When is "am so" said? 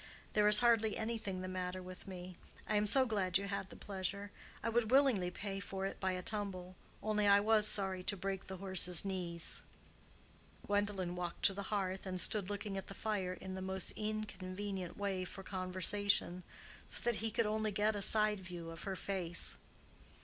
2.75-3.05